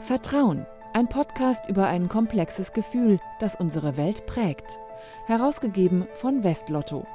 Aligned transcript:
Vertrauen, 0.00 0.64
ein 0.94 1.08
Podcast 1.08 1.68
über 1.68 1.88
ein 1.88 2.08
komplexes 2.08 2.72
Gefühl, 2.72 3.18
das 3.40 3.56
unsere 3.56 3.96
Welt 3.96 4.26
prägt. 4.26 4.78
Herausgegeben 5.26 6.06
von 6.14 6.44
Westlotto. 6.44 7.06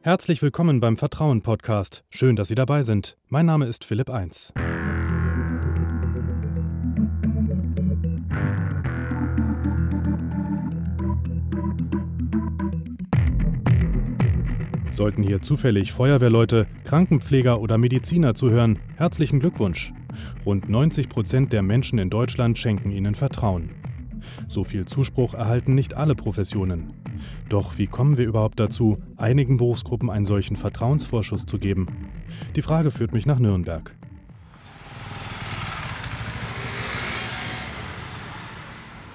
Herzlich 0.00 0.42
willkommen 0.42 0.80
beim 0.80 0.96
Vertrauen 0.96 1.42
Podcast. 1.42 2.04
Schön, 2.10 2.36
dass 2.36 2.48
Sie 2.48 2.54
dabei 2.54 2.82
sind. 2.82 3.16
Mein 3.28 3.46
Name 3.46 3.66
ist 3.66 3.84
Philipp 3.84 4.10
Eins. 4.10 4.52
Sollten 14.94 15.24
hier 15.24 15.42
zufällig 15.42 15.92
Feuerwehrleute, 15.92 16.68
Krankenpfleger 16.84 17.60
oder 17.60 17.78
Mediziner 17.78 18.36
zuhören, 18.36 18.78
herzlichen 18.94 19.40
Glückwunsch. 19.40 19.92
Rund 20.46 20.68
90 20.68 21.08
Prozent 21.08 21.52
der 21.52 21.62
Menschen 21.62 21.98
in 21.98 22.10
Deutschland 22.10 22.58
schenken 22.58 22.92
ihnen 22.92 23.16
Vertrauen. 23.16 23.70
So 24.46 24.62
viel 24.62 24.86
Zuspruch 24.86 25.34
erhalten 25.34 25.74
nicht 25.74 25.94
alle 25.94 26.14
Professionen. 26.14 26.92
Doch 27.48 27.76
wie 27.76 27.88
kommen 27.88 28.18
wir 28.18 28.24
überhaupt 28.24 28.60
dazu, 28.60 28.98
einigen 29.16 29.56
Berufsgruppen 29.56 30.10
einen 30.10 30.26
solchen 30.26 30.54
Vertrauensvorschuss 30.54 31.44
zu 31.44 31.58
geben? 31.58 31.88
Die 32.54 32.62
Frage 32.62 32.92
führt 32.92 33.14
mich 33.14 33.26
nach 33.26 33.40
Nürnberg. 33.40 33.96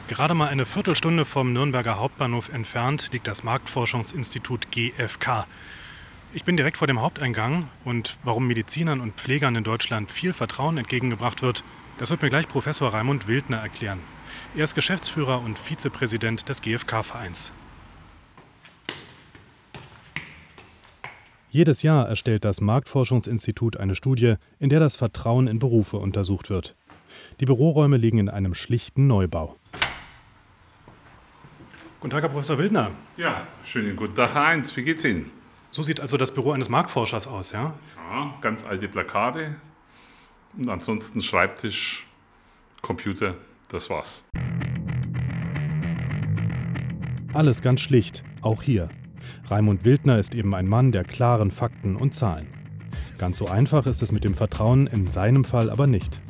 Gerade 0.10 0.34
mal 0.34 0.48
eine 0.48 0.66
Viertelstunde 0.66 1.24
vom 1.24 1.54
Nürnberger 1.54 2.00
Hauptbahnhof 2.00 2.50
entfernt 2.50 3.10
liegt 3.14 3.28
das 3.28 3.44
Marktforschungsinstitut 3.44 4.72
GfK. 4.72 5.46
Ich 6.34 6.44
bin 6.44 6.58
direkt 6.58 6.78
vor 6.78 6.88
dem 6.88 7.00
Haupteingang 7.00 7.70
und 7.86 8.18
warum 8.24 8.48
Medizinern 8.48 9.02
und 9.02 9.14
Pflegern 9.14 9.56
in 9.56 9.64
Deutschland 9.64 10.10
viel 10.10 10.34
Vertrauen 10.34 10.80
entgegengebracht 10.80 11.44
wird, 11.44 11.64
das 12.00 12.10
wird 12.10 12.24
mir 12.24 12.30
gleich 12.30 12.48
Professor 12.48 12.92
Raimund 12.92 13.28
Wildner 13.28 13.58
erklären. 13.58 14.00
Er 14.58 14.64
ist 14.64 14.74
Geschäftsführer 14.74 15.44
und 15.44 15.60
Vizepräsident 15.60 16.50
des 16.50 16.64
GfK-Vereins. 16.64 17.54
Jedes 21.52 21.84
Jahr 21.84 22.10
erstellt 22.10 22.46
das 22.46 22.62
Marktforschungsinstitut 22.62 23.78
eine 23.78 23.94
Studie, 23.94 24.38
in 24.58 24.70
der 24.70 24.80
das 24.80 24.96
Vertrauen 24.96 25.46
in 25.46 25.60
Berufe 25.60 25.98
untersucht 25.98 26.50
wird. 26.50 26.76
Die 27.40 27.46
Büroräume 27.46 27.98
liegen 27.98 28.18
in 28.18 28.30
einem 28.30 28.56
schlichten 28.56 29.06
Neubau. 29.06 29.56
Guten 32.02 32.12
Tag, 32.12 32.22
Herr 32.22 32.30
Professor 32.30 32.58
Wildner. 32.58 32.92
Ja, 33.18 33.46
schönen 33.62 33.98
guten 33.98 34.16
Tag, 34.16 34.34
Herr 34.34 34.48
Heinz. 34.48 34.74
Wie 34.78 34.84
geht's 34.84 35.04
Ihnen? 35.04 35.32
So 35.70 35.82
sieht 35.82 36.00
also 36.00 36.16
das 36.16 36.34
Büro 36.34 36.54
eines 36.54 36.70
Marktforschers 36.70 37.28
aus, 37.28 37.52
ja? 37.52 37.74
Ja, 38.10 38.34
ganz 38.40 38.64
alte 38.64 38.88
Plakate 38.88 39.58
und 40.58 40.70
ansonsten 40.70 41.22
Schreibtisch, 41.22 42.08
Computer, 42.82 43.36
das 43.68 43.90
war's. 43.90 44.24
Alles 47.34 47.62
ganz 47.62 47.82
schlicht, 47.82 48.24
auch 48.42 48.64
hier. 48.64 48.88
Raimund 49.50 49.84
Wildner 49.84 50.20
ist 50.20 50.34
eben 50.34 50.56
ein 50.56 50.70
Mann 50.70 50.94
der 50.94 51.04
klaren 51.04 51.52
Fakten 51.52 51.98
und 51.98 52.16
Zahlen. 52.16 52.48
Ganz 53.18 53.40
so 53.40 53.50
einfach 53.50 53.86
ist 53.88 54.02
es 54.02 54.14
mit 54.14 54.24
dem 54.24 54.36
Vertrauen 54.36 54.88
in 54.88 55.10
seinem 55.10 55.44
Fall 55.44 55.70
aber 55.70 55.86
nicht. 55.86 56.22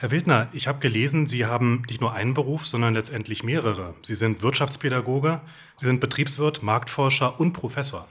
Herr 0.00 0.12
Wildner, 0.12 0.48
ich 0.52 0.68
habe 0.68 0.78
gelesen, 0.78 1.26
Sie 1.26 1.44
haben 1.44 1.82
nicht 1.88 2.00
nur 2.00 2.12
einen 2.12 2.32
Beruf, 2.32 2.64
sondern 2.64 2.94
letztendlich 2.94 3.42
mehrere. 3.42 3.96
Sie 4.02 4.14
sind 4.14 4.42
Wirtschaftspädagoge, 4.42 5.40
Sie 5.76 5.86
sind 5.86 5.98
Betriebswirt, 5.98 6.62
Marktforscher 6.62 7.40
und 7.40 7.52
Professor. 7.52 8.06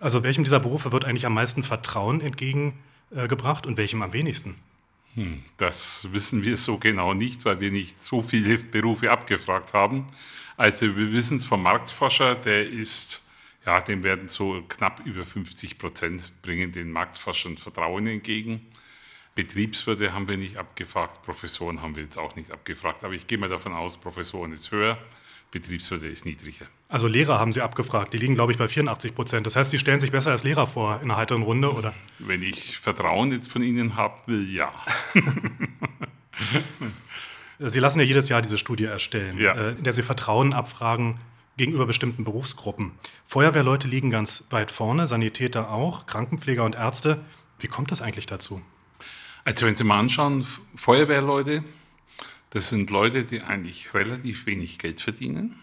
Also 0.00 0.24
welchem 0.24 0.42
dieser 0.42 0.58
Berufe 0.58 0.90
wird 0.90 1.04
eigentlich 1.04 1.24
am 1.24 1.34
meisten 1.34 1.62
Vertrauen 1.62 2.20
entgegengebracht 2.20 3.64
und 3.64 3.76
welchem 3.76 4.02
am 4.02 4.12
wenigsten? 4.12 4.56
Hm, 5.14 5.44
das 5.56 6.08
wissen 6.10 6.42
wir 6.42 6.56
so 6.56 6.78
genau 6.78 7.14
nicht, 7.14 7.44
weil 7.44 7.60
wir 7.60 7.70
nicht 7.70 8.02
so 8.02 8.20
viele 8.20 8.58
Berufe 8.58 9.12
abgefragt 9.12 9.72
haben. 9.72 10.08
Also 10.56 10.96
wir 10.96 11.12
wissen 11.12 11.36
es 11.36 11.44
vom 11.44 11.62
Marktforscher, 11.62 12.34
der 12.34 12.68
ist, 12.68 13.22
ja, 13.64 13.80
dem 13.80 14.02
werden 14.02 14.26
so 14.26 14.60
knapp 14.68 15.00
über 15.06 15.24
50 15.24 15.78
Prozent 15.78 16.32
bringen 16.42 16.72
den 16.72 16.90
Marktforschern 16.90 17.56
Vertrauen 17.56 18.08
entgegen. 18.08 18.66
Betriebswirte 19.36 20.12
haben 20.12 20.26
wir 20.26 20.36
nicht 20.36 20.56
abgefragt, 20.56 21.22
Professoren 21.22 21.80
haben 21.82 21.94
wir 21.94 22.02
jetzt 22.02 22.18
auch 22.18 22.34
nicht 22.34 22.50
abgefragt. 22.50 23.04
Aber 23.04 23.14
ich 23.14 23.28
gehe 23.28 23.38
mal 23.38 23.48
davon 23.48 23.72
aus, 23.74 23.96
Professoren 23.98 24.50
ist 24.52 24.70
höher, 24.72 24.98
Betriebswirte 25.52 26.06
ist 26.08 26.24
niedriger. 26.24 26.66
Also 26.88 27.06
Lehrer 27.06 27.38
haben 27.38 27.52
Sie 27.52 27.60
abgefragt, 27.60 28.12
die 28.14 28.18
liegen, 28.18 28.34
glaube 28.34 28.50
ich, 28.52 28.58
bei 28.58 28.66
84 28.66 29.14
Prozent. 29.14 29.46
Das 29.46 29.54
heißt, 29.54 29.70
Sie 29.70 29.78
stellen 29.78 30.00
sich 30.00 30.10
besser 30.10 30.30
als 30.32 30.42
Lehrer 30.42 30.66
vor 30.66 30.96
in 30.96 31.02
einer 31.10 31.16
heiteren 31.18 31.42
Runde, 31.42 31.70
oder? 31.72 31.94
Wenn 32.18 32.42
ich 32.42 32.78
Vertrauen 32.78 33.30
jetzt 33.30 33.50
von 33.52 33.62
Ihnen 33.62 33.94
haben 33.94 34.18
will, 34.26 34.50
ja. 34.50 34.72
Sie 37.58 37.78
lassen 37.80 38.00
ja 38.00 38.04
jedes 38.04 38.28
Jahr 38.28 38.42
diese 38.42 38.58
Studie 38.58 38.84
erstellen, 38.84 39.38
Ja. 39.38 39.54
äh, 39.54 39.70
in 39.72 39.84
der 39.84 39.92
Sie 39.92 40.02
Vertrauen 40.02 40.52
abfragen 40.54 41.18
gegenüber 41.56 41.86
bestimmten 41.86 42.24
Berufsgruppen. 42.24 42.92
Feuerwehrleute 43.24 43.88
liegen 43.88 44.10
ganz 44.10 44.44
weit 44.50 44.70
vorne, 44.70 45.06
Sanitäter 45.06 45.70
auch, 45.70 46.06
Krankenpfleger 46.06 46.64
und 46.64 46.74
Ärzte. 46.74 47.24
Wie 47.60 47.66
kommt 47.66 47.90
das 47.90 48.02
eigentlich 48.02 48.26
dazu? 48.26 48.60
Also 49.46 49.64
wenn 49.64 49.76
Sie 49.76 49.84
mal 49.84 50.00
anschauen, 50.00 50.44
Feuerwehrleute, 50.74 51.62
das 52.50 52.68
sind 52.70 52.90
Leute, 52.90 53.22
die 53.22 53.42
eigentlich 53.42 53.94
relativ 53.94 54.44
wenig 54.46 54.76
Geld 54.80 55.00
verdienen 55.00 55.60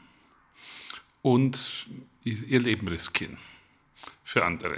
und 1.22 1.88
ihr 2.24 2.62
Leben 2.62 2.88
riskieren 2.88 3.38
für 4.24 4.46
andere. 4.46 4.78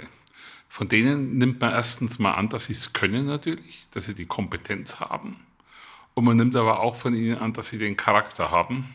Von 0.68 0.88
denen 0.88 1.38
nimmt 1.38 1.60
man 1.60 1.70
erstens 1.70 2.18
mal 2.18 2.32
an, 2.32 2.48
dass 2.48 2.64
sie 2.64 2.72
es 2.72 2.94
können 2.94 3.26
natürlich, 3.26 3.88
dass 3.90 4.06
sie 4.06 4.14
die 4.14 4.26
Kompetenz 4.26 4.98
haben. 4.98 5.36
Und 6.14 6.24
man 6.24 6.36
nimmt 6.36 6.56
aber 6.56 6.80
auch 6.80 6.96
von 6.96 7.14
ihnen 7.14 7.38
an, 7.38 7.52
dass 7.52 7.68
sie 7.68 7.78
den 7.78 7.96
Charakter 7.96 8.50
haben, 8.50 8.92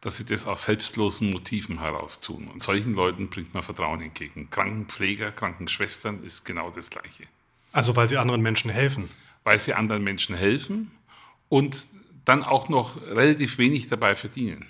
dass 0.00 0.16
sie 0.16 0.24
das 0.24 0.48
aus 0.48 0.64
selbstlosen 0.64 1.30
Motiven 1.30 1.78
heraus 1.78 2.18
tun. 2.18 2.48
Und 2.48 2.60
solchen 2.60 2.94
Leuten 2.94 3.30
bringt 3.30 3.54
man 3.54 3.62
Vertrauen 3.62 4.02
entgegen. 4.02 4.50
Krankenpfleger, 4.50 5.30
Krankenschwestern 5.30 6.24
ist 6.24 6.44
genau 6.44 6.70
das 6.70 6.90
Gleiche 6.90 7.28
Also 7.70 7.94
weil 7.94 8.08
Sie 8.08 8.16
anderen 8.16 8.42
Menschen 8.42 8.72
helfen. 8.72 9.08
Weil 9.44 9.58
sie 9.58 9.74
anderen 9.74 10.02
Menschen 10.02 10.34
helfen 10.34 10.90
und 11.48 11.88
dann 12.24 12.42
auch 12.42 12.68
noch 12.68 13.00
relativ 13.02 13.58
wenig 13.58 13.86
dabei 13.88 14.16
verdienen. 14.16 14.66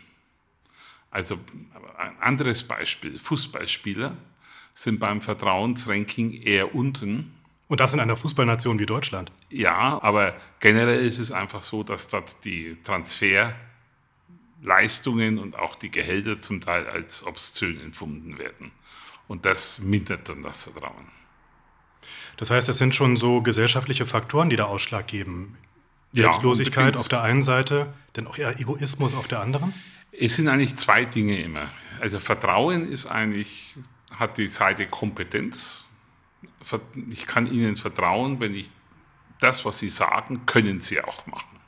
Also 1.10 1.38
ein 1.96 2.18
anderes 2.20 2.64
Beispiel, 2.64 3.18
Fußballspieler 3.18 4.16
sind 4.74 4.98
beim 4.98 5.20
Vertrauensranking 5.20 6.32
eher 6.32 6.74
unten. 6.74 7.32
Und 7.68 7.78
das 7.80 7.94
in 7.94 8.00
einer 8.00 8.16
Fußballnation 8.16 8.80
wie 8.80 8.86
Deutschland. 8.86 9.30
Ja, 9.50 10.02
aber 10.02 10.34
generell 10.60 11.06
ist 11.06 11.18
es 11.18 11.32
einfach 11.32 11.62
so, 11.62 11.82
dass 11.84 12.08
dort 12.08 12.44
die 12.44 12.76
Transferleistungen 12.82 15.38
und 15.38 15.56
auch 15.56 15.76
die 15.76 15.90
Gehälter 15.90 16.38
zum 16.40 16.60
Teil 16.60 16.86
als 16.88 17.24
obszön 17.24 17.80
empfunden 17.80 18.36
werden. 18.38 18.72
Und 19.28 19.46
das 19.46 19.78
mindert 19.78 20.28
dann 20.28 20.42
das 20.42 20.64
Vertrauen. 20.64 21.08
Das 22.36 22.50
heißt, 22.50 22.68
es 22.68 22.78
sind 22.78 22.94
schon 22.94 23.16
so 23.16 23.40
gesellschaftliche 23.42 24.06
Faktoren, 24.06 24.50
die 24.50 24.56
da 24.56 24.64
Ausschlag 24.64 25.06
geben. 25.06 25.56
Ja, 26.12 26.24
Selbstlosigkeit 26.24 26.78
unbedingt. 26.78 27.00
auf 27.00 27.08
der 27.08 27.22
einen 27.22 27.42
Seite, 27.42 27.92
denn 28.16 28.26
auch 28.26 28.38
eher 28.38 28.58
Egoismus 28.58 29.14
auf 29.14 29.26
der 29.26 29.40
anderen. 29.40 29.74
Es 30.12 30.36
sind 30.36 30.48
eigentlich 30.48 30.76
zwei 30.76 31.04
Dinge 31.04 31.40
immer. 31.42 31.66
Also 32.00 32.20
Vertrauen 32.20 32.88
ist 32.88 33.06
eigentlich, 33.06 33.74
hat 34.16 34.38
die 34.38 34.46
Seite 34.46 34.86
Kompetenz. 34.86 35.84
Ich 37.10 37.26
kann 37.26 37.50
Ihnen 37.50 37.76
vertrauen, 37.76 38.38
wenn 38.38 38.54
ich 38.54 38.70
das, 39.40 39.64
was 39.64 39.78
Sie 39.78 39.88
sagen, 39.88 40.46
können 40.46 40.80
Sie 40.80 41.00
auch 41.00 41.26
machen. 41.26 41.58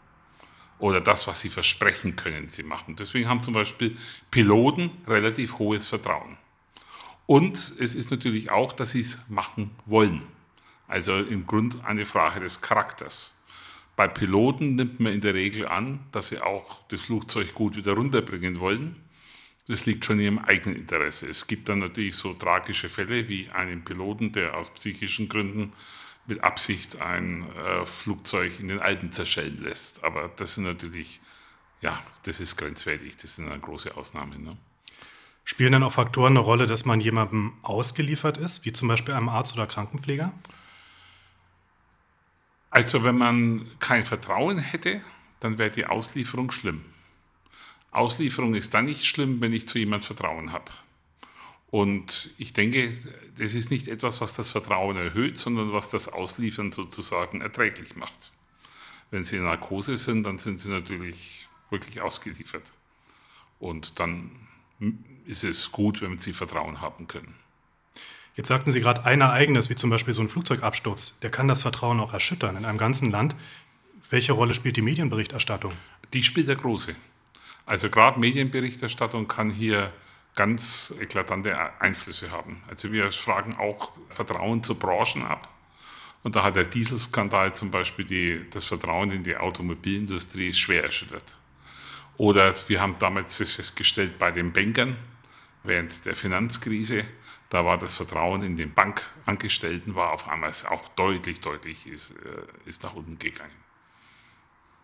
Oder 0.79 1.01
das, 1.01 1.27
was 1.27 1.41
Sie 1.41 1.49
versprechen, 1.49 2.17
können 2.17 2.49
Sie 2.49 2.63
machen. 2.63 2.97
Deswegen 2.97 3.29
haben 3.29 3.43
zum 3.43 3.55
Beispiel 3.55 3.97
Piloten 4.31 4.91
relativ 5.07 5.59
hohes 5.59 5.89
Vertrauen. 5.89 6.39
Und 7.27 7.75
es 7.79 7.95
ist 7.95 8.11
natürlich 8.11 8.51
auch, 8.51 8.73
dass 8.73 8.93
sie 8.93 9.01
es 9.01 9.19
machen 9.29 9.71
wollen. 9.85 10.27
Also 10.89 11.17
im 11.17 11.47
Grund 11.47 11.85
eine 11.85 12.07
Frage 12.07 12.41
des 12.41 12.61
Charakters. 12.61 13.37
Bei 13.97 14.07
Piloten 14.07 14.77
nimmt 14.77 15.01
man 15.01 15.13
in 15.13 15.21
der 15.21 15.35
Regel 15.35 15.67
an, 15.67 16.01
dass 16.13 16.29
sie 16.29 16.41
auch 16.41 16.87
das 16.89 17.03
Flugzeug 17.03 17.55
gut 17.55 17.77
wieder 17.77 17.95
runterbringen 17.95 18.61
wollen. 18.61 19.03
Das 19.69 19.87
liegt 19.87 20.05
schon 20.05 20.19
in 20.19 20.25
ihrem 20.25 20.39
eigenen 20.39 20.77
Interesse. 20.77 21.29
Es 21.29 21.47
gibt 21.47 21.69
dann 21.69 21.81
natürlich 21.81 22.15
so 22.15 22.35
tragische 22.35 22.89
Fälle 22.89 23.29
wie 23.29 23.51
einen 23.51 23.85
Piloten, 23.85 24.31
der 24.31 24.57
aus 24.57 24.71
psychischen 24.71 25.29
Gründen 25.29 25.73
mit 26.27 26.45
Absicht 26.45 27.01
ein 27.01 27.49
äh, 27.57 27.85
Flugzeug 27.87 28.61
in 28.61 28.69
den 28.69 28.81
Alpen 28.81 29.11
zerschellen 29.13 29.61
lässt. 29.63 30.05
Aber 30.05 30.29
das 30.37 30.55
sind 30.55 30.65
natürlich, 30.65 31.21
ja, 31.81 32.01
das 32.25 32.39
ist 32.39 32.57
grenzwertig. 32.57 33.17
Das 33.17 33.37
sind 33.37 33.49
eine 33.49 33.61
große 33.61 33.97
Ausnahme. 33.97 34.39
Ne? 34.39 34.57
Spielen 35.49 35.71
dann 35.71 35.85
auch 35.85 35.93
Faktoren 35.93 36.33
eine 36.33 36.41
Rolle, 36.41 36.67
dass 36.67 36.85
man 36.87 37.01
jemandem 37.01 37.53
ausgeliefert 37.63 38.37
ist, 38.37 38.65
wie 38.65 38.73
zum 38.73 38.89
Beispiel 38.89 39.15
einem 39.15 39.29
Arzt 39.29 39.55
oder 39.55 39.69
Krankenpfleger? 39.69 40.33
Also 42.71 43.05
wenn 43.05 43.17
man 43.17 43.69
kein 43.79 44.05
Vertrauen 44.05 44.59
hätte, 44.59 45.01
dann 45.39 45.57
wäre 45.57 45.71
die 45.71 45.87
Auslieferung 45.87 46.51
schlimm. 46.51 46.85
Auslieferung 47.93 48.57
ist 48.57 48.75
dann 48.75 48.87
nicht 48.87 49.07
schlimm, 49.07 49.41
wenn 49.41 49.53
ich 49.53 49.69
zu 49.69 49.79
jemand 49.79 50.05
Vertrauen 50.05 50.51
habe. 50.51 50.73
Und 51.71 52.31
ich 52.39 52.53
denke, 52.53 52.93
das 53.39 53.55
ist 53.55 53.71
nicht 53.71 53.87
etwas, 53.87 54.21
was 54.21 54.35
das 54.35 54.51
Vertrauen 54.51 54.97
erhöht, 54.97 55.39
sondern 55.39 55.73
was 55.73 55.89
das 55.91 56.09
Ausliefern 56.09 56.73
sozusagen 56.73 57.41
erträglich 57.41 57.95
macht. 57.95 58.33
Wenn 59.13 59.23
Sie 59.23 59.37
in 59.37 59.45
Narkose 59.45 59.97
sind, 59.97 60.25
dann 60.25 60.39
sind 60.39 60.59
Sie 60.59 60.71
natürlich 60.71 61.47
wirklich 61.71 62.01
ausgeliefert. 62.01 62.73
Und 63.61 64.01
dann 64.01 64.33
ist 65.27 65.45
es 65.45 65.73
gut, 65.73 66.03
wenn 66.03 66.19
Sie 66.19 66.33
Vertrauen 66.33 66.81
haben 66.81 67.09
können. 67.09 67.35
Jetzt 68.35 68.49
sagten 68.49 68.71
Sie 68.71 68.81
gerade 68.81 69.05
ein 69.05 69.23
Ereignis, 69.23 69.71
wie 69.71 69.77
zum 69.77 69.89
Beispiel 69.89 70.13
so 70.13 70.21
ein 70.21 70.29
Flugzeugabsturz, 70.29 71.19
der 71.21 71.31
kann 71.31 71.49
das 71.49 71.63
Vertrauen 71.63 72.01
auch 72.01 72.13
erschüttern 72.13 72.57
in 72.57 72.65
einem 72.67 72.79
ganzen 72.79 73.11
Land. 73.11 73.35
Welche 74.11 74.33
Rolle 74.33 74.55
spielt 74.55 74.77
die 74.77 74.83
Medienberichterstattung? 74.83 75.73
Die 76.13 76.23
spielt 76.23 76.49
eine 76.49 76.59
große. 76.59 76.95
Also 77.65 77.89
gerade 77.89 78.21
Medienberichterstattung 78.21 79.27
kann 79.27 79.51
hier 79.51 79.93
ganz 80.37 80.95
eklatante 81.01 81.57
Einflüsse 81.81 82.31
haben. 82.31 82.63
Also 82.69 82.93
wir 82.93 83.11
fragen 83.11 83.57
auch 83.57 83.93
Vertrauen 84.11 84.63
zu 84.63 84.75
Branchen 84.75 85.23
ab. 85.23 85.49
Und 86.23 86.37
da 86.37 86.43
hat 86.43 86.57
der 86.57 86.65
Dieselskandal 86.65 87.55
zum 87.55 87.71
Beispiel 87.71 88.05
die, 88.05 88.51
das 88.51 88.65
Vertrauen 88.65 89.11
in 89.11 89.23
die 89.23 89.37
Automobilindustrie 89.37 90.53
schwer 90.53 90.85
erschüttert. 90.85 91.37
Oder 92.19 92.55
wir 92.69 92.81
haben 92.81 92.97
damals 92.99 93.37
festgestellt 93.37 94.19
bei 94.19 94.31
den 94.31 94.53
Bankern 94.53 94.97
während 95.63 96.07
der 96.07 96.15
Finanzkrise, 96.15 97.05
da 97.49 97.65
war 97.65 97.79
das 97.79 97.95
Vertrauen 97.95 98.43
in 98.43 98.57
den 98.57 98.73
Bankangestellten 98.75 99.95
war 99.95 100.13
auf 100.13 100.29
einmal 100.29 100.53
auch 100.69 100.89
deutlich, 100.89 101.41
deutlich 101.41 101.87
ist, 101.87 102.11
äh, 102.13 102.69
ist 102.69 102.83
nach 102.83 102.95
unten 102.95 103.19
gegangen. 103.19 103.53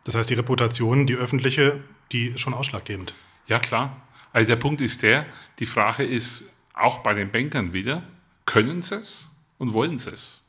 Das 0.05 0.15
heißt, 0.15 0.31
die 0.31 0.35
Reputation, 0.35 1.07
die 1.07 1.15
öffentliche, 1.15 1.83
die 2.11 2.29
ist 2.29 2.41
schon 2.41 2.55
ausschlaggebend. 2.55 3.15
Ja, 3.47 3.59
klar. 3.59 4.01
Also 4.33 4.49
der 4.49 4.57
Punkt 4.57 4.81
ist 4.81 5.03
der, 5.03 5.27
die 5.59 5.67
Frage 5.67 6.05
ist 6.05 6.45
auch 6.75 6.99
bei 6.99 7.15
den 7.15 7.31
Bankern 7.31 7.73
wieder, 7.73 8.03
können 8.47 8.83
sie 8.83 8.97
es 8.97 9.31
und 9.59 9.73
wollen 9.73 9.99
sie 9.99 10.11
es? 10.11 10.41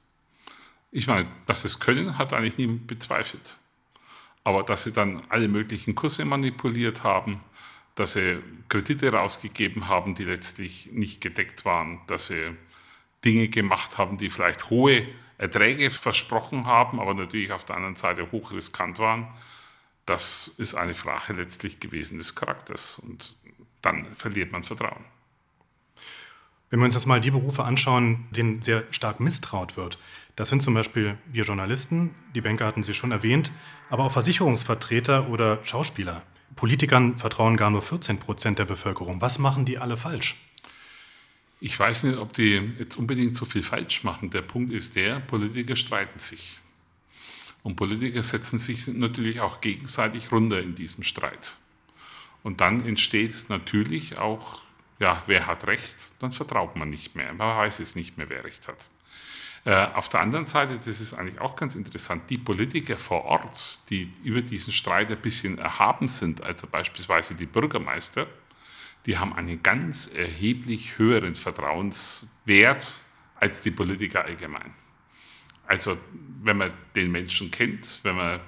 Ich 0.91 1.07
meine, 1.07 1.27
dass 1.45 1.61
sie 1.61 1.67
es 1.67 1.79
können, 1.79 2.17
hat 2.17 2.33
eigentlich 2.33 2.57
niemand 2.57 2.87
bezweifelt. 2.87 3.57
Aber 4.43 4.63
dass 4.63 4.83
sie 4.83 4.91
dann 4.91 5.23
alle 5.29 5.47
möglichen 5.47 5.95
Kurse 5.95 6.25
manipuliert 6.25 7.03
haben, 7.03 7.41
dass 7.95 8.13
sie 8.13 8.39
Kredite 8.69 9.11
rausgegeben 9.11 9.87
haben, 9.87 10.15
die 10.15 10.25
letztlich 10.25 10.89
nicht 10.91 11.21
gedeckt 11.21 11.65
waren, 11.65 12.01
dass 12.07 12.27
sie 12.27 12.55
Dinge 13.23 13.47
gemacht 13.47 13.97
haben, 13.97 14.17
die 14.17 14.29
vielleicht 14.29 14.69
hohe 14.69 15.07
Erträge 15.37 15.89
versprochen 15.89 16.65
haben, 16.65 16.99
aber 16.99 17.13
natürlich 17.13 17.51
auf 17.51 17.65
der 17.65 17.75
anderen 17.75 17.95
Seite 17.95 18.31
hochriskant 18.31 18.99
waren, 18.99 19.27
das 20.05 20.51
ist 20.57 20.75
eine 20.75 20.95
Frage 20.95 21.33
letztlich 21.33 21.79
gewesen 21.79 22.17
des 22.17 22.35
Charakters. 22.35 22.99
Und 22.99 23.35
dann 23.81 24.05
verliert 24.15 24.51
man 24.51 24.63
Vertrauen. 24.63 25.05
Wenn 26.73 26.79
wir 26.79 26.85
uns 26.85 26.95
jetzt 26.95 27.05
mal 27.05 27.21
die 27.21 27.29
Berufe 27.29 27.65
anschauen, 27.65 28.25
denen 28.31 28.63
sehr 28.63 28.83
stark 28.89 29.19
misstraut 29.19 29.77
wird, 29.77 29.99
das 30.35 30.49
sind 30.49 30.63
zum 30.63 30.73
Beispiel 30.73 31.19
wir 31.31 31.43
Journalisten, 31.43 32.15
die 32.33 32.41
Banker 32.41 32.65
hatten 32.65 32.81
Sie 32.81 32.95
schon 32.95 33.11
erwähnt, 33.11 33.51
aber 33.91 34.05
auch 34.05 34.11
Versicherungsvertreter 34.11 35.29
oder 35.29 35.63
Schauspieler. 35.63 36.23
Politikern 36.55 37.15
vertrauen 37.15 37.57
gar 37.57 37.69
nur 37.69 37.83
14 37.83 38.17
Prozent 38.17 38.57
der 38.57 38.65
Bevölkerung. 38.65 39.21
Was 39.21 39.37
machen 39.37 39.65
die 39.65 39.77
alle 39.77 39.97
falsch? 39.97 40.35
Ich 41.59 41.79
weiß 41.79 42.05
nicht, 42.05 42.17
ob 42.17 42.33
die 42.33 42.59
jetzt 42.79 42.95
unbedingt 42.95 43.35
so 43.35 43.45
viel 43.45 43.61
falsch 43.61 44.03
machen. 44.03 44.31
Der 44.31 44.41
Punkt 44.41 44.73
ist 44.73 44.95
der, 44.95 45.19
Politiker 45.19 45.75
streiten 45.75 46.17
sich. 46.17 46.57
Und 47.61 47.75
Politiker 47.75 48.23
setzen 48.23 48.57
sich 48.57 48.87
natürlich 48.87 49.41
auch 49.41 49.61
gegenseitig 49.61 50.31
runter 50.31 50.59
in 50.59 50.73
diesem 50.73 51.03
Streit. 51.03 51.55
Und 52.41 52.61
dann 52.61 52.83
entsteht 52.83 53.45
natürlich 53.49 54.17
auch, 54.17 54.62
ja, 54.99 55.23
wer 55.25 55.47
hat 55.47 55.67
Recht, 55.67 56.13
dann 56.19 56.31
vertraut 56.31 56.75
man 56.75 56.89
nicht 56.89 57.15
mehr. 57.15 57.33
Man 57.33 57.57
weiß 57.57 57.79
es 57.79 57.95
nicht 57.95 58.17
mehr, 58.17 58.29
wer 58.29 58.43
Recht 58.43 58.67
hat. 58.67 58.89
Äh, 59.65 59.87
auf 59.93 60.09
der 60.09 60.19
anderen 60.19 60.45
Seite, 60.45 60.77
das 60.77 60.99
ist 60.99 61.13
eigentlich 61.13 61.39
auch 61.39 61.55
ganz 61.55 61.75
interessant, 61.75 62.29
die 62.29 62.37
Politiker 62.37 62.97
vor 62.97 63.23
Ort, 63.25 63.79
die 63.89 64.11
über 64.23 64.41
diesen 64.41 64.73
Streit 64.73 65.09
ein 65.09 65.21
bisschen 65.21 65.57
erhaben 65.57 66.07
sind, 66.07 66.43
also 66.43 66.67
beispielsweise 66.67 67.33
die 67.35 67.45
Bürgermeister, 67.45 68.27
die 69.05 69.17
haben 69.17 69.33
einen 69.33 69.63
ganz 69.63 70.07
erheblich 70.13 70.97
höheren 70.97 71.35
Vertrauenswert 71.35 72.93
als 73.35 73.61
die 73.61 73.71
Politiker 73.71 74.25
allgemein. 74.25 74.73
Also 75.65 75.97
wenn 76.41 76.57
man 76.57 76.73
den 76.95 77.11
Menschen 77.11 77.49
kennt, 77.49 78.01
wenn 78.03 78.15
man, 78.15 78.41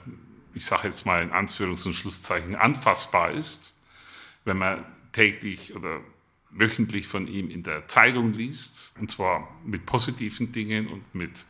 ich 0.53 0.65
sage 0.65 0.88
jetzt 0.88 1.06
mal 1.06 1.24
in 1.24 1.31
Anführungs- 1.31 1.86
und 1.86 1.94
Schlusszeichen, 1.94 2.56
anfassbar 2.56 3.31
ist, 3.31 3.74
wenn 4.44 4.57
man 4.57 4.86
täglich 5.13 5.75
oder 5.75 6.01
wöchentlich 6.56 7.07
von 7.07 7.28
ihm 7.28 7.50
in 7.50 7.63
der 7.63 7.88
Zeitung 7.88 8.34
liest, 8.34 8.98
und 9.00 9.12
zwar 9.12 9.50
mit 9.66 9.86
positiven 9.86 10.52
Dingen 10.52 10.88
und 10.88 11.13
mit 11.13 11.46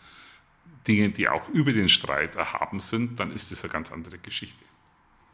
Dingen, 0.87 1.13
die 1.13 1.29
auch 1.29 1.47
über 1.49 1.73
den 1.73 1.89
Streit 1.89 2.35
erhaben 2.35 2.79
sind, 2.79 3.19
dann 3.19 3.31
ist 3.31 3.51
das 3.51 3.63
eine 3.63 3.71
ganz 3.71 3.91
andere 3.91 4.17
Geschichte. 4.17 4.63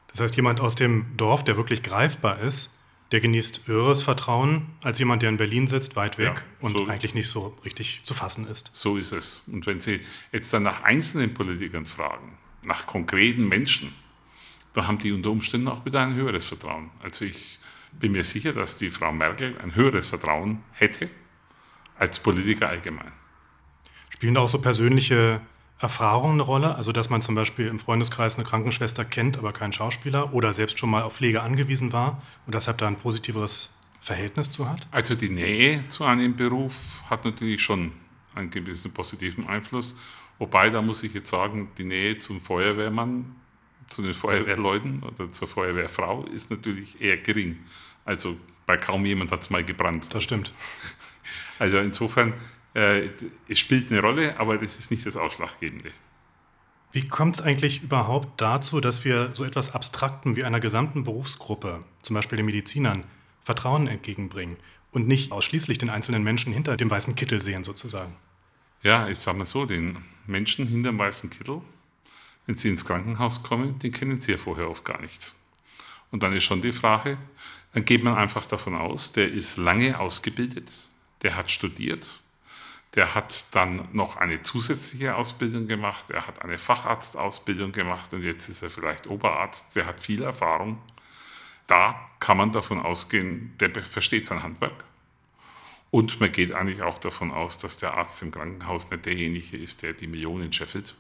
Das 0.08 0.20
heißt, 0.20 0.36
jemand 0.36 0.60
aus 0.60 0.76
dem 0.76 1.06
Dorf, 1.18 1.44
der 1.44 1.58
wirklich 1.58 1.84
greifbar 1.84 2.40
ist, 2.40 2.78
der 3.12 3.20
genießt 3.20 3.68
höheres 3.68 4.02
Vertrauen 4.02 4.68
als 4.82 5.00
jemand, 5.00 5.22
der 5.22 5.30
in 5.30 5.38
Berlin 5.38 5.68
sitzt, 5.68 5.96
weit 5.96 6.18
weg 6.18 6.36
ja, 6.36 6.66
und 6.66 6.78
so, 6.78 6.88
eigentlich 6.88 7.14
nicht 7.14 7.28
so 7.28 7.58
richtig 7.66 8.02
zu 8.04 8.14
fassen 8.14 8.48
ist. 8.48 8.72
So 8.74 8.98
ist 8.98 9.12
es. 9.12 9.44
Und 9.48 9.66
wenn 9.68 9.82
Sie 9.82 10.00
jetzt 10.32 10.54
dann 10.54 10.64
nach 10.64 10.84
einzelnen 10.84 11.34
Politikern 11.34 11.86
fragen, 11.86 12.38
nach 12.64 12.86
konkreten 12.86 13.48
Menschen, 13.48 13.94
da 14.74 14.88
haben 14.88 14.98
die 14.98 15.12
unter 15.12 15.30
Umständen 15.30 15.68
auch 15.68 15.86
wieder 15.86 16.02
ein 16.02 16.14
höheres 16.14 16.46
Vertrauen. 16.46 16.90
Also 17.02 17.26
ich 17.26 17.60
bin 18.00 18.14
mir 18.14 18.24
sicher, 18.24 18.54
dass 18.54 18.78
die 18.78 18.90
Frau 18.90 19.12
Merkel 19.12 19.58
ein 19.62 19.76
höheres 19.76 20.08
Vertrauen 20.08 20.64
hätte 20.72 21.10
als 21.98 22.20
Politiker 22.20 22.70
allgemein. 22.70 23.12
Spielen 24.10 24.34
da 24.34 24.42
auch 24.42 24.48
so 24.48 24.62
persönliche 24.62 25.42
Erfahrungen 25.80 26.34
eine 26.34 26.44
Rolle? 26.44 26.76
Also, 26.76 26.92
dass 26.92 27.10
man 27.10 27.22
zum 27.22 27.36
Beispiel 27.36 27.68
im 27.68 27.80
Freundeskreis 27.80 28.36
eine 28.36 28.44
Krankenschwester 28.44 29.04
kennt, 29.04 29.38
aber 29.38 29.52
keinen 29.52 29.74
Schauspieler 29.74 30.34
oder 30.34 30.54
selbst 30.54 30.80
schon 30.80 30.90
mal 30.90 31.04
auf 31.04 31.16
Pflege 31.16 31.42
angewiesen 31.42 31.92
war 31.92 32.22
und 32.46 32.56
deshalb 32.56 32.78
da 32.78 32.88
ein 32.88 32.98
positiveres 32.98 33.76
Verhältnis 34.00 34.52
zu 34.52 34.70
hat? 34.70 34.88
Also, 34.92 35.16
die 35.16 35.30
Nähe 35.30 35.88
zu 35.88 36.04
einem 36.04 36.36
Beruf 36.36 37.04
hat 37.10 37.26
natürlich 37.26 37.62
schon 37.62 37.92
einen 38.36 38.50
gewissen 38.50 38.92
positiven 38.94 39.48
Einfluss. 39.48 39.96
Wobei, 40.40 40.70
da 40.70 40.82
muss 40.82 41.04
ich 41.04 41.14
jetzt 41.14 41.30
sagen, 41.30 41.70
die 41.78 41.84
Nähe 41.84 42.18
zum 42.18 42.42
Feuerwehrmann, 42.42 43.36
zu 43.92 44.02
den 44.02 44.14
Feuerwehrleuten 44.14 45.04
oder 45.04 45.30
zur 45.30 45.48
Feuerwehrfrau 45.48 46.26
ist 46.26 46.50
natürlich 46.50 47.02
eher 47.02 47.18
gering. 47.18 47.60
Also 48.06 48.38
bei 48.66 48.78
kaum 48.78 49.06
jemand 49.06 49.32
hat 49.32 49.42
es 49.42 49.50
mal 49.50 49.64
gebrannt. 49.64 50.14
Das 50.14 50.24
stimmt. 50.24 50.54
Also 51.60 51.78
insofern 51.78 52.34
äh, 52.74 53.10
es 53.48 53.60
spielt 53.60 53.92
eine 53.92 54.02
Rolle, 54.02 54.40
aber 54.40 54.58
das 54.58 54.78
ist 54.78 54.92
nicht 54.92 55.06
das 55.06 55.18
Ausschlaggebende. 55.18 55.92
Wie 56.94 57.08
kommt 57.08 57.36
es 57.36 57.42
eigentlich 57.42 57.84
überhaupt 57.84 58.42
dazu, 58.42 58.82
dass 58.82 59.06
wir 59.06 59.30
so 59.34 59.46
etwas 59.46 59.74
Abstraktem 59.76 60.36
wie 60.36 60.44
einer 60.44 60.60
gesamten 60.60 61.04
Berufsgruppe, 61.04 61.84
zum 62.02 62.16
Beispiel 62.16 62.38
den 62.38 62.46
Medizinern, 62.46 63.06
Vertrauen 63.42 63.88
entgegenbringen 63.88 64.58
und 64.92 65.08
nicht 65.08 65.32
ausschließlich 65.32 65.78
den 65.78 65.90
einzelnen 65.90 66.24
Menschen 66.24 66.52
hinter 66.52 66.76
dem 66.76 66.90
weißen 66.90 67.16
Kittel 67.16 67.42
sehen, 67.42 67.64
sozusagen? 67.64 68.16
Ja, 68.84 69.08
ich 69.08 69.20
sage 69.20 69.38
mal 69.38 69.46
so, 69.46 69.66
den 69.66 70.04
Menschen 70.28 70.68
hinter 70.68 70.92
dem 70.92 71.00
weißen 71.00 71.30
Kittel, 71.30 71.62
wenn 72.46 72.56
sie 72.56 72.70
ins 72.70 72.86
Krankenhaus 72.86 73.44
kommen, 73.44 73.80
den 73.80 73.92
kennen 73.92 74.20
sie 74.20 74.32
ja 74.32 74.38
vorher 74.38 74.70
oft 74.70 74.86
gar 74.86 75.02
nicht. 75.02 75.34
Und 76.12 76.24
dann 76.24 76.34
ist 76.34 76.44
schon 76.44 76.62
die 76.62 76.72
Frage, 76.72 77.18
dann 77.74 77.86
geht 77.86 78.04
man 78.04 78.16
einfach 78.16 78.46
davon 78.46 78.76
aus, 78.76 79.12
der 79.12 79.30
ist 79.30 79.58
lange 79.58 80.00
ausgebildet, 80.00 80.72
der 81.22 81.36
hat 81.36 81.52
studiert 81.52 82.08
der 82.96 83.16
hat 83.16 83.48
dann 83.52 83.88
noch 83.94 84.18
eine 84.18 84.42
zusätzliche 84.42 85.16
Ausbildung 85.16 85.68
gemacht, 85.68 86.10
er 86.10 86.28
hat 86.28 86.42
eine 86.42 86.58
Facharztausbildung 86.58 87.72
gemacht 87.72 88.14
und 88.14 88.24
jetzt 88.24 88.50
ist 88.50 88.62
er 88.62 88.70
vielleicht 88.70 89.08
Oberarzt, 89.08 89.76
der 89.76 89.86
hat 89.86 90.02
viel 90.02 90.24
Erfahrung. 90.24 90.82
Da 91.68 92.10
kann 92.20 92.38
man 92.38 92.52
davon 92.52 92.80
ausgehen, 92.80 93.56
der 93.60 93.72
versteht 93.84 94.26
sein 94.26 94.44
Handwerk. 94.44 94.84
Und 95.90 96.20
man 96.20 96.32
geht 96.32 96.52
eigentlich 96.52 96.82
auch 96.82 96.98
davon 96.98 97.32
aus, 97.32 97.58
dass 97.58 97.78
der 97.78 97.94
Arzt 97.94 98.22
im 98.24 98.32
Krankenhaus 98.32 98.90
nicht 98.90 99.06
derjenige 99.06 99.58
ist, 99.58 99.82
der 99.82 99.94
die 99.94 100.08
Millionen 100.08 100.52
scheffelt. 100.52 100.96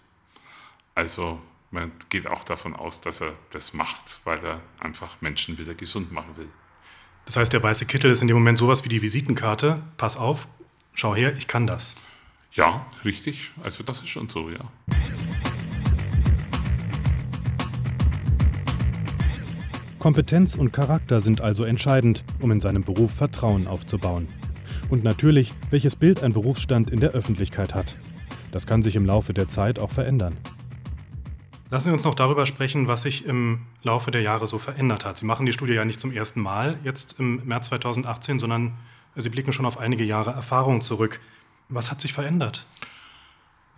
Also 0.95 1.39
man 1.69 1.91
geht 2.10 2.27
auch 2.27 2.43
davon 2.43 2.75
aus, 2.75 3.00
dass 3.01 3.21
er 3.21 3.33
das 3.51 3.74
macht, 3.74 4.21
weil 4.25 4.43
er 4.43 4.60
einfach 4.79 5.21
Menschen 5.21 5.57
wieder 5.57 5.74
gesund 5.74 6.12
machen 6.12 6.36
will. 6.38 6.50
Das 7.25 7.38
heißt, 7.38 7.53
der 7.53 7.63
weiße 7.63 7.86
Kittel 7.86 8.12
ist 8.12 8.21
in 8.21 8.27
dem 8.27 8.36
Moment 8.36 8.57
sowas 8.57 8.83
wie 8.83 8.89
die 8.89 9.01
Visitenkarte. 9.01 9.81
Pass 9.95 10.17
auf, 10.17 10.48
schau 10.93 11.15
her, 11.15 11.33
ich 11.38 11.48
kann 11.48 11.67
das. 11.67 11.95
Ja, 12.51 12.86
richtig. 13.05 13.51
Also 13.63 13.83
das 13.83 14.01
ist 14.01 14.10
schon 14.10 14.27
so, 14.27 14.50
ja. 14.50 14.69
Kompetenz 20.00 20.55
und 20.55 20.74
Charakter 20.74 21.21
sind 21.21 21.41
also 21.41 21.63
entscheidend, 21.63 22.25
um 22.39 22.51
in 22.51 22.60
seinem 22.60 22.83
Beruf 22.83 23.13
Vertrauen 23.13 23.67
aufzubauen. 23.67 24.27
Und 24.89 25.03
natürlich, 25.03 25.53
welches 25.69 25.95
Bild 25.95 26.24
ein 26.24 26.33
Berufsstand 26.33 26.89
in 26.89 27.00
der 27.00 27.12
Öffentlichkeit 27.12 27.75
hat. 27.75 27.95
Das 28.51 28.65
kann 28.65 28.83
sich 28.83 28.98
im 28.98 29.05
Laufe 29.05 29.33
der 29.33 29.48
Zeit 29.48 29.79
auch 29.79 29.91
verändern. 29.91 30.36
Lassen 31.71 31.85
Sie 31.85 31.93
uns 31.93 32.03
noch 32.03 32.15
darüber 32.15 32.45
sprechen, 32.45 32.89
was 32.89 33.03
sich 33.03 33.23
im 33.23 33.65
Laufe 33.81 34.11
der 34.11 34.21
Jahre 34.21 34.45
so 34.45 34.59
verändert 34.59 35.05
hat. 35.05 35.17
Sie 35.17 35.25
machen 35.25 35.45
die 35.45 35.53
Studie 35.53 35.71
ja 35.71 35.85
nicht 35.85 36.01
zum 36.01 36.11
ersten 36.11 36.41
Mal 36.41 36.77
jetzt 36.83 37.17
im 37.17 37.47
März 37.47 37.67
2018, 37.67 38.39
sondern 38.39 38.77
Sie 39.15 39.29
blicken 39.29 39.53
schon 39.53 39.65
auf 39.65 39.77
einige 39.77 40.03
Jahre 40.03 40.31
Erfahrung 40.31 40.81
zurück. 40.81 41.21
Was 41.69 41.89
hat 41.89 42.01
sich 42.01 42.11
verändert? 42.11 42.65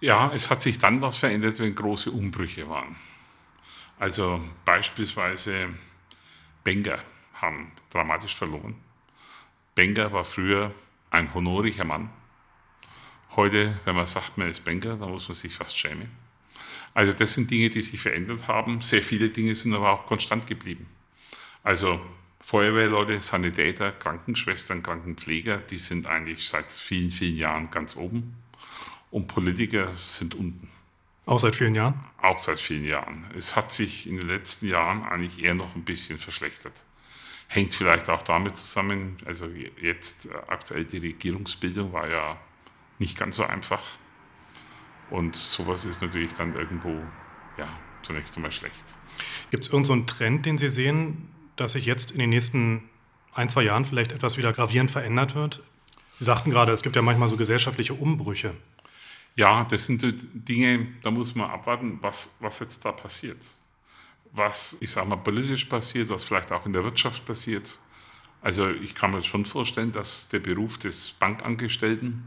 Ja, 0.02 0.32
es 0.34 0.50
hat 0.50 0.60
sich 0.60 0.80
dann 0.80 1.04
was 1.04 1.18
verändert, 1.18 1.60
wenn 1.60 1.76
große 1.76 2.10
Umbrüche 2.10 2.68
waren. 2.68 2.96
Also 4.00 4.42
beispielsweise 4.66 5.70
Benga 6.64 6.98
haben 7.36 7.74
dramatisch 7.92 8.36
verloren. 8.36 8.74
Benga 9.76 10.12
war 10.12 10.26
früher 10.26 10.72
ein 11.12 11.32
honoriger 11.36 11.86
Mann. 11.86 12.10
Heute, 13.36 13.80
wenn 13.86 13.96
man 13.96 14.08
sagt, 14.08 14.36
man 14.36 14.48
ist 14.48 14.66
Banker, 14.66 14.96
dann 14.96 15.12
muss 15.12 15.28
man 15.28 15.36
sich 15.36 15.54
fast 15.54 15.78
schämen. 15.78 16.23
Also 16.94 17.14
das 17.14 17.34
sind 17.34 17.50
Dinge, 17.50 17.70
die 17.70 17.82
sich 17.82 18.00
verändert 18.00 18.48
haben. 18.48 18.82
Sehr 18.82 19.02
viele 19.02 19.30
Dinge 19.30 19.56
sind 19.56 19.74
aber 19.74 19.92
auch 19.92 20.06
konstant 20.06 20.46
geblieben. 20.48 20.88
Also 21.64 22.00
Feuerwehrleute, 22.42 23.22
Sanitäter, 23.22 23.92
Krankenschwestern, 23.92 24.84
Krankenpfleger, 24.84 25.58
die 25.58 25.78
sind 25.78 26.08
eigentlich 26.08 26.48
seit 26.48 26.72
vielen, 26.72 27.10
vielen 27.10 27.38
Jahren 27.38 27.72
ganz 27.72 27.96
oben. 27.96 28.36
Und 29.12 29.28
Politiker 29.28 29.92
sind 30.08 30.36
unten. 30.36 30.70
Auch 31.26 31.40
seit 31.40 31.56
vielen 31.56 31.74
Jahren? 31.74 32.04
Auch 32.22 32.40
seit 32.40 32.60
vielen 32.60 32.84
Jahren. 32.84 33.26
Es 33.36 33.56
hat 33.56 33.72
sich 33.72 34.08
in 34.08 34.18
den 34.18 34.28
letzten 34.28 34.68
Jahren 34.68 35.04
eigentlich 35.04 35.42
eher 35.42 35.56
noch 35.56 35.76
ein 35.76 35.86
bisschen 35.86 36.20
verschlechtert. 36.20 36.84
Hängt 37.48 37.74
vielleicht 37.74 38.10
auch 38.10 38.24
damit 38.24 38.58
zusammen, 38.58 39.18
also 39.26 39.48
jetzt 39.82 40.28
aktuell 40.48 40.86
die 40.86 40.98
Regierungsbildung 40.98 41.94
war 41.94 42.10
ja 42.10 42.38
nicht 43.00 43.18
ganz 43.18 43.38
so 43.38 43.44
einfach. 43.44 43.82
Und 45.10 45.36
sowas 45.36 45.86
ist 45.86 46.02
natürlich 46.02 46.34
dann 46.34 46.56
irgendwo, 46.56 47.02
ja, 47.58 47.68
zunächst 48.02 48.36
einmal 48.36 48.52
schlecht. 48.52 48.96
Gibt 49.52 49.64
es 49.64 49.72
irgendeinen 49.72 50.08
so 50.08 50.16
Trend, 50.16 50.46
den 50.46 50.58
Sie 50.58 50.70
sehen, 50.70 51.30
dass 51.56 51.74
sich 51.74 51.86
jetzt 51.86 52.12
in 52.12 52.20
den 52.20 52.30
nächsten 52.30 52.90
ein, 53.34 53.50
zwei 53.50 53.64
Jahren 53.64 53.86
vielleicht 53.86 54.12
etwas 54.12 54.38
wieder 54.38 54.54
gravierend 54.54 54.92
verändert 54.92 55.36
wird? 55.36 55.62
Sie 56.20 56.26
sagten 56.26 56.52
gerade, 56.52 56.72
es 56.72 56.84
gibt 56.84 56.96
ja 56.96 57.02
manchmal 57.02 57.28
so 57.28 57.38
gesellschaftliche 57.38 57.94
Umbrüche. 57.94 58.56
Ja, 59.36 59.64
das 59.64 59.86
sind 59.86 60.06
Dinge, 60.34 60.88
da 61.02 61.10
muss 61.10 61.34
man 61.34 61.50
abwarten, 61.50 61.98
was, 62.02 62.36
was 62.40 62.60
jetzt 62.60 62.86
da 62.86 62.92
passiert. 62.92 63.38
Was, 64.32 64.78
ich 64.80 64.92
sage 64.92 65.08
mal, 65.08 65.16
politisch 65.18 65.66
passiert, 65.66 66.10
was 66.10 66.24
vielleicht 66.24 66.52
auch 66.52 66.66
in 66.66 66.74
der 66.74 66.84
Wirtschaft 66.84 67.26
passiert. 67.26 67.80
Also 68.42 68.70
ich 68.70 68.94
kann 68.94 69.12
mir 69.12 69.22
schon 69.24 69.46
vorstellen, 69.46 69.92
dass 69.92 70.28
der 70.28 70.40
Beruf 70.40 70.78
des 70.78 71.12
Bankangestellten 71.12 72.24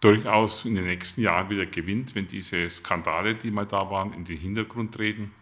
durchaus 0.00 0.64
in 0.64 0.74
den 0.74 0.84
nächsten 0.84 1.22
Jahren 1.22 1.50
wieder 1.50 1.66
gewinnt, 1.66 2.14
wenn 2.14 2.26
diese 2.26 2.68
Skandale, 2.70 3.34
die 3.34 3.50
mal 3.50 3.66
da 3.66 3.90
waren, 3.90 4.12
in 4.12 4.24
den 4.24 4.38
Hintergrund 4.38 4.94
treten 4.94 5.32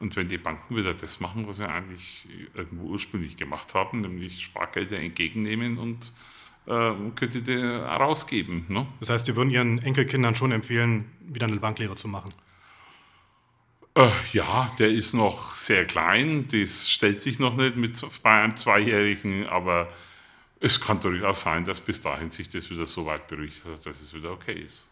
und 0.00 0.16
wenn 0.16 0.28
die 0.28 0.38
Banken 0.38 0.76
wieder 0.76 0.94
das 0.94 1.20
machen, 1.20 1.46
was 1.46 1.58
sie 1.58 1.68
eigentlich 1.68 2.26
irgendwo 2.54 2.86
ursprünglich 2.88 3.36
gemacht 3.36 3.74
haben, 3.74 4.00
nämlich 4.00 4.42
Spargelder 4.42 4.98
entgegennehmen 4.98 5.78
und 5.78 6.12
äh, 6.66 6.92
Kredite 7.14 7.86
herausgeben. 7.86 8.64
Ne? 8.68 8.86
Das 8.98 9.10
heißt, 9.10 9.26
Sie 9.26 9.36
würden 9.36 9.50
Ihren 9.50 9.78
Enkelkindern 9.78 10.34
schon 10.34 10.52
empfehlen, 10.52 11.10
wieder 11.20 11.46
eine 11.46 11.56
Banklehre 11.56 11.94
zu 11.94 12.08
machen? 12.08 12.32
Äh, 13.94 14.08
ja, 14.32 14.72
der 14.78 14.88
ist 14.88 15.12
noch 15.12 15.54
sehr 15.54 15.84
klein, 15.84 16.46
das 16.50 16.90
stellt 16.90 17.20
sich 17.20 17.38
noch 17.38 17.56
nicht 17.56 17.76
mit, 17.76 18.00
bei 18.22 18.42
einem 18.42 18.56
Zweijährigen, 18.56 19.46
aber 19.46 19.88
es 20.60 20.80
kann 20.80 21.00
durchaus 21.00 21.40
sein, 21.40 21.64
dass 21.64 21.80
bis 21.80 22.02
dahin 22.02 22.30
sich 22.30 22.48
das 22.50 22.70
wieder 22.70 22.86
so 22.86 23.06
weit 23.06 23.26
beruhigt 23.26 23.64
hat, 23.64 23.84
dass 23.86 24.00
es 24.00 24.14
wieder 24.14 24.30
okay 24.30 24.52
ist. 24.52 24.88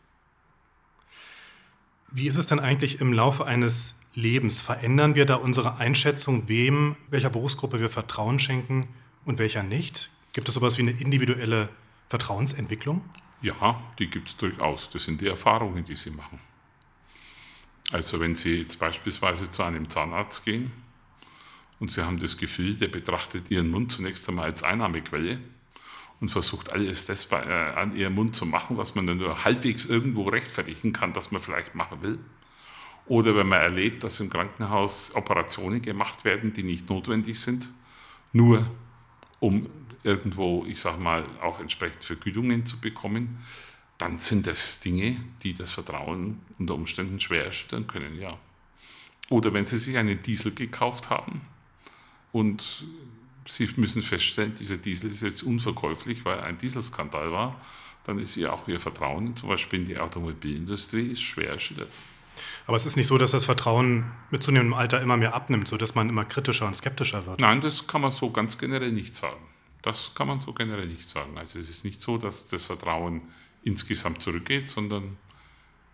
Wie 2.11 2.27
ist 2.27 2.39
es 2.39 2.47
denn 2.47 2.59
eigentlich 2.59 3.03
im 3.03 3.13
Laufe 3.13 3.45
eines 3.45 3.99
Lebens? 4.15 4.63
Verändern 4.63 5.15
wir 5.15 5.27
da 5.27 5.35
unsere 5.35 5.77
Einschätzung, 5.77 6.49
wem, 6.49 6.97
welcher 7.11 7.29
Berufsgruppe 7.29 7.81
wir 7.81 7.91
Vertrauen 7.91 8.39
schenken 8.39 8.89
und 9.27 9.39
welcher 9.39 9.63
nicht? 9.63 10.11
Gibt 10.33 10.49
es 10.49 10.55
sowas 10.55 10.79
wie 10.79 10.83
eine 10.83 10.93
individuelle 10.93 11.69
Vertrauensentwicklung? 12.09 13.03
Ja, 13.43 13.81
die 13.99 14.09
gibt 14.09 14.29
es 14.29 14.37
durchaus. 14.37 14.89
Das 14.89 15.05
sind 15.05 15.21
die 15.21 15.27
Erfahrungen, 15.27 15.85
die 15.85 15.97
Sie 15.97 16.11
machen. 16.11 16.41
Also 17.93 18.21
wenn 18.21 18.35
Sie 18.35 18.57
jetzt 18.57 18.79
beispielsweise 18.79 19.51
zu 19.51 19.63
einem 19.63 19.91
Zahnarzt 19.91 20.45
gehen 20.47 20.73
und 21.79 21.93
Sie 21.93 22.03
haben 22.03 22.19
das 22.19 22.39
Gefühl, 22.39 22.75
der 22.75 22.89
betrachtet 22.89 23.51
Ihren 23.51 23.71
Mund 23.71 23.93
zunächst 23.93 24.27
einmal 24.29 24.47
als 24.47 24.63
Einnahmequelle, 24.63 25.41
und 26.21 26.31
versucht 26.31 26.71
alles 26.73 27.07
das 27.07 27.27
bei, 27.27 27.43
äh, 27.43 27.75
an 27.79 27.95
ihrem 27.95 28.15
Mund 28.15 28.35
zu 28.35 28.47
machen, 28.47 28.77
was 28.77 28.95
man 28.95 29.07
dann 29.07 29.19
nur 29.19 29.45
halbwegs 29.45 29.85
irgendwo 29.85 30.29
rechtfertigen 30.29 30.93
kann, 30.93 31.13
dass 31.13 31.31
man 31.31 31.41
vielleicht 31.41 31.75
machen 31.75 32.03
will. 32.03 32.19
Oder 33.07 33.35
wenn 33.37 33.49
man 33.49 33.61
erlebt, 33.61 34.05
dass 34.05 34.21
im 34.21 34.29
Krankenhaus 34.29 35.15
Operationen 35.15 35.81
gemacht 35.81 36.25
werden, 36.25 36.53
die 36.53 36.63
nicht 36.63 36.91
notwendig 36.91 37.41
sind, 37.41 37.71
nur 38.33 38.67
um 39.41 39.69
irgendwo, 40.03 40.65
ich 40.67 40.81
sage 40.81 40.99
mal, 40.99 41.25
auch 41.41 41.61
entsprechend 41.61 42.05
Vergütungen 42.05 42.67
zu 42.67 42.79
bekommen, 42.79 43.39
dann 43.97 44.19
sind 44.19 44.47
das 44.47 44.81
Dinge, 44.81 45.17
die 45.43 45.55
das 45.55 45.71
Vertrauen 45.71 46.41
unter 46.59 46.75
Umständen 46.75 47.19
schwer 47.19 47.47
erschüttern 47.47 47.87
können, 47.87 48.19
ja. 48.19 48.39
Oder 49.31 49.53
wenn 49.53 49.67
Sie 49.67 49.79
sich 49.79 49.97
einen 49.97 50.23
Diesel 50.23 50.55
gekauft 50.55 51.11
haben 51.11 51.43
und 52.33 52.87
Sie 53.49 53.69
müssen 53.77 54.03
feststellen, 54.03 54.55
dieser 54.55 54.77
Diesel 54.77 55.11
ist 55.11 55.23
jetzt 55.23 55.43
unverkäuflich, 55.43 56.25
weil 56.25 56.41
ein 56.41 56.59
Dieselskandal 56.59 57.33
war, 57.33 57.61
dann 58.05 58.19
ist 58.19 58.37
ja 58.37 58.53
auch 58.53 58.69
Ihr 58.69 58.81
Vertrauen 58.81 59.37
zum 59.37 59.49
Beispiel 59.49 59.81
in 59.81 59.87
die 59.87 59.99
Automobilindustrie 59.99 61.09
ist 61.09 61.23
schwer 61.23 61.51
erschüttert. 61.51 61.91
Aber 62.67 62.77
es 62.77 62.87
ist 62.87 62.97
nicht 62.97 63.07
so, 63.07 63.19
dass 63.19 63.33
das 63.33 63.45
Vertrauen 63.45 64.11
mit 64.31 64.43
zunehmendem 64.43 64.75
Alter 64.75 65.01
immer 65.01 65.17
mehr 65.17 65.35
abnimmt, 65.35 65.69
sodass 65.69 65.95
man 65.95 66.09
immer 66.09 66.25
kritischer 66.25 66.67
und 66.67 66.75
skeptischer 66.75 67.27
wird. 67.27 67.41
Nein, 67.41 67.61
das 67.61 67.87
kann 67.87 68.01
man 68.01 68.13
so 68.13 68.31
ganz 68.31 68.59
generell 68.59 68.93
nicht 68.93 69.15
sagen. 69.15 69.41
Das 69.83 70.15
kann 70.15 70.29
man 70.29 70.41
so 70.41 70.53
generell 70.53 70.87
nicht 70.87 71.09
sagen. 71.09 71.39
Also 71.39 71.59
es 71.59 71.69
ist 71.69 71.85
nicht 71.85 72.01
so, 72.01 72.19
dass 72.19 72.47
das 72.47 72.67
Vertrauen 72.67 73.23
insgesamt 73.63 74.23
zurückgeht, 74.23 74.69
sondern 74.69 75.17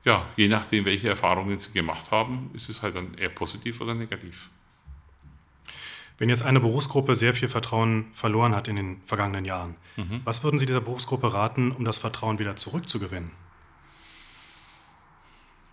ja, 0.04 0.28
je 0.36 0.48
nachdem, 0.48 0.84
welche 0.84 1.08
Erfahrungen 1.08 1.58
Sie 1.58 1.72
gemacht 1.72 2.10
haben, 2.10 2.50
ist 2.54 2.68
es 2.68 2.82
halt 2.82 2.94
dann 2.94 3.14
eher 3.14 3.30
positiv 3.30 3.80
oder 3.80 3.94
negativ. 3.94 4.50
Wenn 6.16 6.28
jetzt 6.28 6.42
eine 6.42 6.60
Berufsgruppe 6.60 7.14
sehr 7.14 7.34
viel 7.34 7.48
Vertrauen 7.48 8.06
verloren 8.12 8.54
hat 8.54 8.68
in 8.68 8.76
den 8.76 9.02
vergangenen 9.04 9.44
Jahren, 9.44 9.76
mhm. 9.96 10.20
was 10.24 10.44
würden 10.44 10.58
Sie 10.58 10.66
dieser 10.66 10.80
Berufsgruppe 10.80 11.32
raten, 11.32 11.72
um 11.72 11.84
das 11.84 11.98
Vertrauen 11.98 12.38
wieder 12.38 12.56
zurückzugewinnen? 12.56 13.30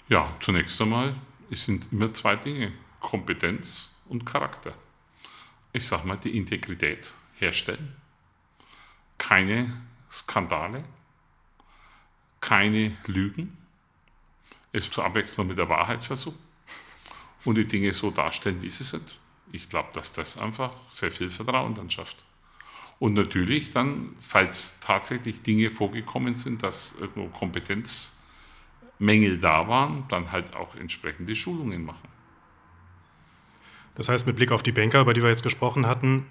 Ja, 0.07 0.29
zunächst 0.39 0.81
einmal, 0.81 1.15
es 1.49 1.65
sind 1.65 1.91
immer 1.91 2.13
zwei 2.13 2.35
Dinge, 2.35 2.73
Kompetenz 2.99 3.89
und 4.09 4.25
Charakter. 4.25 4.73
Ich 5.73 5.87
sage 5.87 6.07
mal, 6.07 6.17
die 6.17 6.35
Integrität 6.35 7.13
herstellen, 7.35 7.95
keine 9.17 9.71
Skandale, 10.09 10.83
keine 12.41 12.97
Lügen, 13.05 13.57
es 14.73 14.89
zur 14.89 15.05
Abwechslung 15.05 15.47
mit 15.47 15.57
der 15.57 15.69
Wahrheit 15.69 16.03
versuchen 16.03 16.39
und 17.45 17.55
die 17.55 17.67
Dinge 17.67 17.93
so 17.93 18.11
darstellen, 18.11 18.61
wie 18.61 18.69
sie 18.69 18.83
sind. 18.83 19.17
Ich 19.51 19.69
glaube, 19.69 19.89
dass 19.93 20.13
das 20.13 20.37
einfach 20.37 20.73
sehr 20.89 21.11
viel 21.11 21.29
Vertrauen 21.29 21.73
dann 21.73 21.89
schafft. 21.89 22.25
Und 22.99 23.13
natürlich 23.13 23.71
dann, 23.71 24.15
falls 24.19 24.79
tatsächlich 24.79 25.41
Dinge 25.41 25.71
vorgekommen 25.71 26.35
sind, 26.35 26.61
dass 26.61 26.95
irgendwo 26.99 27.27
Kompetenzmängel 27.29 29.39
da 29.39 29.67
waren, 29.67 30.05
dann 30.07 30.31
halt 30.31 30.55
auch 30.55 30.75
entsprechende 30.75 31.33
Schulungen 31.33 31.83
machen. 31.83 32.07
Das 33.95 34.07
heißt, 34.07 34.27
mit 34.27 34.35
Blick 34.35 34.51
auf 34.51 34.63
die 34.63 34.71
Banker, 34.71 35.01
über 35.01 35.13
die 35.13 35.21
wir 35.21 35.29
jetzt 35.29 35.43
gesprochen 35.43 35.87
hatten, 35.87 36.27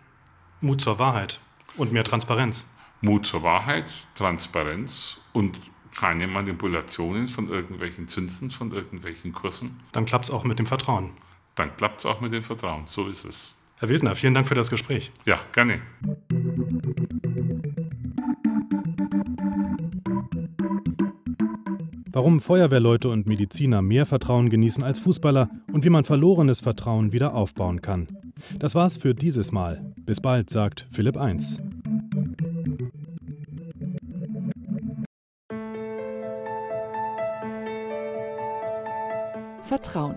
Mut 0.61 0.81
zur 0.81 0.99
Wahrheit 0.99 1.41
und 1.77 1.93
mehr 1.93 2.05
Transparenz. 2.05 2.67
Mut 3.01 3.27
zur 3.27 3.43
Wahrheit, 3.43 3.93
Transparenz 4.15 5.21
und 5.33 5.59
keine 5.97 6.29
Manipulationen 6.29 7.27
von 7.27 7.49
irgendwelchen 7.49 8.09
Zinsen, 8.09 8.51
von 8.51 8.73
irgendwelchen 8.73 9.33
Kursen. 9.33 9.81
Dann 9.93 10.05
klappt 10.05 10.25
es 10.25 10.31
auch 10.31 10.45
mit 10.45 10.59
dem 10.59 10.67
Vertrauen 10.67 11.11
dann 11.55 11.77
klappt 11.77 12.01
es 12.01 12.07
auch 12.07 12.21
mit 12.21 12.33
dem 12.33 12.43
Vertrauen. 12.43 12.87
So 12.87 13.09
ist 13.09 13.25
es. 13.25 13.57
Herr 13.79 13.89
Wildner, 13.89 14.15
vielen 14.15 14.35
Dank 14.35 14.47
für 14.47 14.55
das 14.55 14.71
Gespräch. 14.71 15.11
Ja, 15.25 15.41
gerne. 15.53 15.81
Warum 22.13 22.41
Feuerwehrleute 22.41 23.09
und 23.09 23.27
Mediziner 23.27 23.83
mehr 23.83 24.05
Vertrauen 24.05 24.51
genießen 24.51 24.83
als 24.83 25.01
Fußballer 25.01 25.49
und 25.73 25.85
wie 25.85 25.91
man 25.91 26.05
verlorenes 26.05 26.61
Vertrauen 26.61 27.13
wieder 27.13 27.35
aufbauen 27.35 27.81
kann. 27.81 28.09
Das 28.59 28.75
war's 28.75 28.97
für 28.97 29.15
dieses 29.15 29.53
Mal. 29.53 29.95
Bis 29.97 30.21
bald, 30.21 30.51
sagt 30.51 30.87
Philipp 30.91 31.17
1. 31.17 31.63
Vertrauen 39.63 40.17